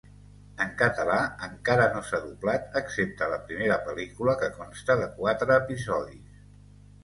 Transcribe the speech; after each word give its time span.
En 0.63 0.69
català 0.77 1.17
encara 1.47 1.85
no 1.97 2.01
s'ha 2.07 2.23
doblat, 2.23 2.67
excepte 2.83 3.29
la 3.35 3.39
primera 3.51 3.79
pel·lícula, 3.85 4.37
que 4.43 4.53
consta 4.59 4.99
de 5.07 5.15
quatre 5.23 5.63
episodis. 5.65 6.45